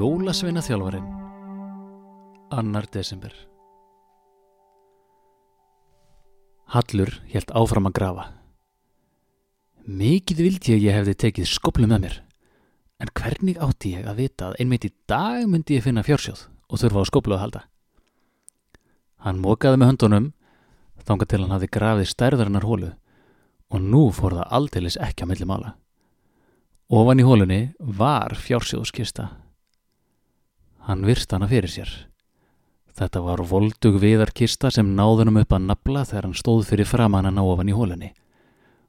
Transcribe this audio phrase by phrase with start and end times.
[0.00, 1.08] Jólasveina þjálfarin
[2.56, 3.34] Annar desember.
[6.72, 8.24] Hallur helt áfram að grafa.
[9.84, 12.16] Mikið vildi ég að hefði tekið skoplu með mér
[13.02, 16.80] En hvernig átti ég að vita að einmitt í dag myndi ég finna fjársjóð og
[16.80, 17.62] þurfa á skoplu að halda?
[19.26, 20.30] Hann mókaði með höndunum
[21.04, 22.94] þangað til hann hafði grafið stærðarinnar hólu
[23.68, 25.76] og nú fór það aldeilis ekki á milli mála.
[26.88, 27.62] Ofan í hólunni
[28.00, 29.28] var fjársjóðskista
[30.90, 31.90] Hann virst hana fyrir sér.
[32.98, 37.36] Þetta var voldug viðarkista sem náðunum upp að nabla þegar hann stóð fyrir framann að
[37.36, 38.08] ná ofan í hólunni.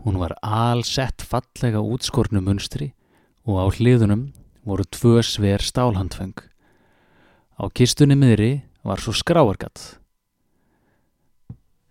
[0.00, 2.94] Hún var allsett fallega útskornu munstri
[3.44, 4.22] og á hliðunum
[4.64, 6.32] voru tvö sver stálhandfeng.
[7.60, 9.98] Á kistunni miðri var svo skráargatt.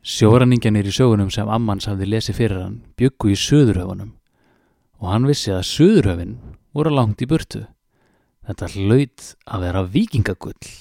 [0.01, 4.15] Sjóraningjanir í sögunum sem Ammans hafði lesið fyrir hann byggu í söðurhöfunum
[4.97, 6.33] og hann vissi að söðurhöfin
[6.73, 7.67] voru langt í burtu.
[8.51, 10.71] Þetta hlaut að vera vikingagull.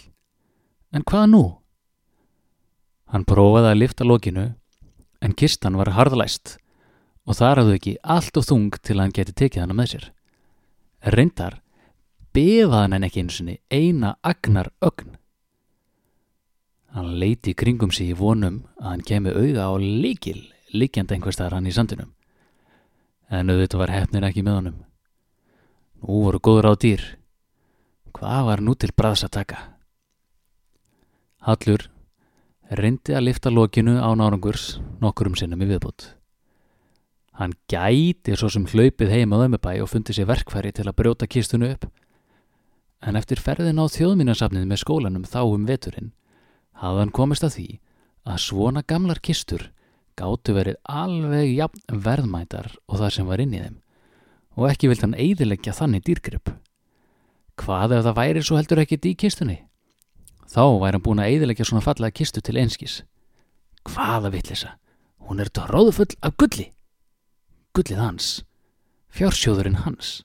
[0.90, 1.42] En hvað nú?
[3.14, 4.46] Hann prófaði að lifta lokinu,
[5.22, 6.56] en kistan var harðlæst
[7.30, 10.06] og þar hafðu ekki allt og þung til að hann geti tekið hana með sér.
[11.14, 11.60] Reyndar
[12.34, 15.14] befaði hann ekki einu sinni eina agnar ögn.
[16.90, 20.42] Hann leiti kringum sig í vonum að hann kemi auða á líkil
[20.74, 22.10] líkjandi einhverstaðar hann í sandinum.
[23.30, 24.84] En auðvitað var hefnir ekki með honum.
[26.02, 27.06] Nú voru góður á dýr.
[28.14, 29.58] Hvað var nú til bræðs að taka?
[31.46, 31.86] Hallur
[32.70, 36.10] reyndi að lifta lokinu á nárangurs nokkurum sinnum í viðbútt.
[37.40, 41.26] Hann gæti svo sem hlaupið heim á ömmubæ og fundi sér verkfæri til að brjóta
[41.30, 41.86] kistunu upp.
[43.00, 46.12] En eftir ferðin á þjóðmínasafnið með skólanum þá um veturinn
[46.76, 47.68] hafði hann komist að því
[48.28, 49.70] að svona gamlar kistur
[50.20, 53.78] gáttu verið alveg jafn verðmætar og það sem var inn í þeim
[54.60, 56.52] og ekki vilt hann eidilegja þannig dýrgrip.
[57.60, 59.58] Hvað ef það væri svo heldur ekkit í kistunni?
[60.48, 63.02] Þá væri hann búin að eidilegja svona fallega kistu til einskis.
[63.84, 64.74] Hvaða vittlisa?
[65.28, 66.70] Hún er tróðufull af gulli.
[67.76, 68.30] Gullið hans.
[69.12, 70.22] Fjársjóðurinn hans.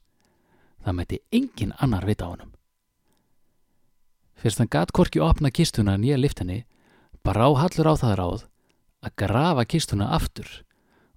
[0.85, 2.53] Það mæti engin annar vita á honum.
[4.39, 6.63] Fyrst hann gat korki opna kistuna nýja liftinni,
[7.25, 8.41] bara á hallur á það ráð
[9.05, 10.47] að grafa kistuna aftur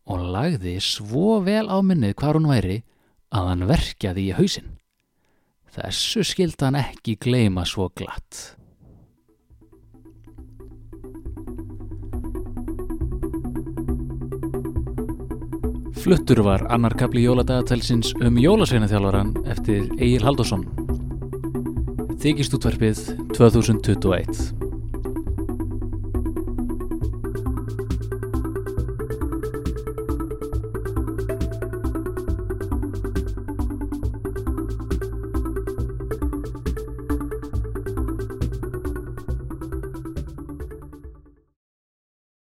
[0.08, 2.82] og lagði svo vel á minnið hvar hún væri
[3.32, 4.78] að hann verkjaði í hausinn.
[5.78, 8.56] Þessu skild hann ekki gleima svo glatt.
[15.98, 20.64] Fluttur var annar kapli jóladagatalsins um jólasveinaþjálfaran eftir Egil Haldursson.
[22.18, 23.04] Þykist útverfið
[23.36, 24.67] 2021